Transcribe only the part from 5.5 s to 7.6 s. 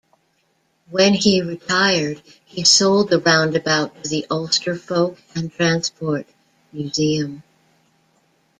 Transport Museum.